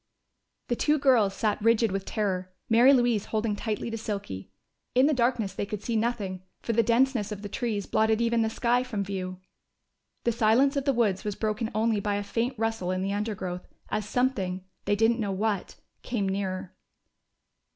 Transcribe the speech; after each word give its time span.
_"The 0.67 0.75
two 0.75 0.97
girls 0.97 1.35
sat 1.35 1.61
rigid 1.61 1.91
with 1.91 2.05
terror, 2.05 2.51
Mary 2.67 2.91
Louise 2.91 3.25
holding 3.25 3.55
tightly 3.55 3.91
to 3.91 3.99
Silky. 3.99 4.51
In 4.95 5.05
the 5.05 5.13
darkness 5.13 5.53
they 5.53 5.67
could 5.67 5.83
see 5.83 5.95
nothing, 5.95 6.41
for 6.59 6.73
the 6.73 6.81
denseness 6.81 7.31
of 7.31 7.43
the 7.43 7.47
trees 7.49 7.85
blotted 7.85 8.19
even 8.19 8.41
the 8.41 8.49
sky 8.49 8.81
from 8.81 9.03
view. 9.03 9.37
The 10.23 10.31
silence 10.31 10.75
of 10.75 10.85
the 10.85 10.91
woods 10.93 11.23
was 11.23 11.35
broken 11.35 11.69
only 11.75 11.99
by 11.99 12.15
a 12.15 12.23
faint 12.23 12.57
rustle 12.57 12.89
in 12.89 13.03
the 13.03 13.13
undergrowth, 13.13 13.67
as 13.89 14.09
something 14.09 14.65
they 14.85 14.95
didn't 14.95 15.19
know 15.19 15.31
what 15.31 15.75
came 16.01 16.27
nearer. 16.27 16.73